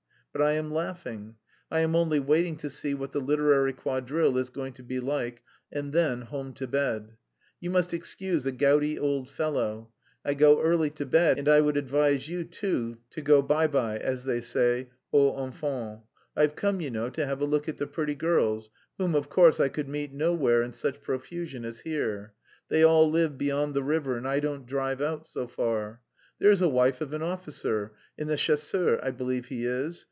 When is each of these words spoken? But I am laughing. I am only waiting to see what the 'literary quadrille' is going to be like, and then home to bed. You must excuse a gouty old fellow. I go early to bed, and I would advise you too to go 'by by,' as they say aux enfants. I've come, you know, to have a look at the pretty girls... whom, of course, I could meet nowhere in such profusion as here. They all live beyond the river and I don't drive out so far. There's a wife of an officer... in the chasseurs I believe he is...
But 0.33 0.41
I 0.41 0.53
am 0.53 0.71
laughing. 0.71 1.35
I 1.69 1.81
am 1.81 1.93
only 1.93 2.17
waiting 2.21 2.55
to 2.59 2.69
see 2.69 2.93
what 2.93 3.11
the 3.11 3.19
'literary 3.19 3.73
quadrille' 3.73 4.37
is 4.37 4.49
going 4.49 4.71
to 4.75 4.81
be 4.81 5.01
like, 5.01 5.43
and 5.73 5.91
then 5.91 6.21
home 6.21 6.53
to 6.53 6.67
bed. 6.67 7.17
You 7.59 7.69
must 7.69 7.93
excuse 7.93 8.45
a 8.45 8.53
gouty 8.53 8.97
old 8.97 9.29
fellow. 9.29 9.91
I 10.23 10.35
go 10.35 10.61
early 10.61 10.89
to 10.91 11.05
bed, 11.05 11.37
and 11.37 11.49
I 11.49 11.59
would 11.59 11.75
advise 11.75 12.29
you 12.29 12.45
too 12.45 12.99
to 13.09 13.21
go 13.21 13.41
'by 13.41 13.67
by,' 13.67 13.97
as 13.99 14.23
they 14.23 14.39
say 14.39 14.89
aux 15.11 15.35
enfants. 15.35 16.05
I've 16.33 16.55
come, 16.55 16.79
you 16.79 16.91
know, 16.91 17.09
to 17.09 17.25
have 17.25 17.41
a 17.41 17.45
look 17.45 17.67
at 17.67 17.75
the 17.75 17.85
pretty 17.85 18.15
girls... 18.15 18.69
whom, 18.97 19.15
of 19.15 19.27
course, 19.27 19.59
I 19.59 19.67
could 19.67 19.89
meet 19.89 20.13
nowhere 20.13 20.61
in 20.63 20.71
such 20.71 21.01
profusion 21.01 21.65
as 21.65 21.81
here. 21.81 22.31
They 22.69 22.83
all 22.83 23.11
live 23.11 23.37
beyond 23.37 23.73
the 23.73 23.83
river 23.83 24.15
and 24.15 24.25
I 24.25 24.39
don't 24.39 24.65
drive 24.65 25.01
out 25.01 25.27
so 25.27 25.45
far. 25.45 25.99
There's 26.39 26.61
a 26.61 26.69
wife 26.69 27.01
of 27.01 27.11
an 27.11 27.21
officer... 27.21 27.91
in 28.17 28.29
the 28.29 28.37
chasseurs 28.37 29.01
I 29.03 29.11
believe 29.11 29.47
he 29.47 29.65
is... 29.65 29.97